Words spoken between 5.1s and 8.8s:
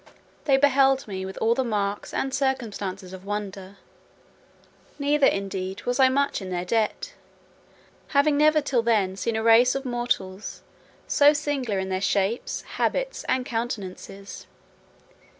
indeed was I much in their debt, having never